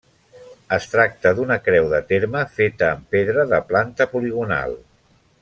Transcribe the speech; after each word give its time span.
Es 0.77 0.87
tracta 0.93 1.33
d'una 1.39 1.57
creu 1.67 1.89
de 1.91 1.99
terme 2.13 2.41
feta 2.57 2.89
amb 2.95 3.07
pedra, 3.17 3.45
de 3.53 3.61
planta 3.69 4.09
poligonal. 4.17 4.77